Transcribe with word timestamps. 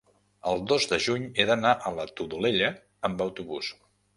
El 0.51 0.63
dos 0.71 0.87
de 0.93 0.97
juny 1.09 1.27
he 1.27 1.45
d'anar 1.51 1.75
a 1.89 1.93
la 1.99 2.07
Todolella 2.21 2.73
amb 3.11 3.23
autobús. 3.29 3.71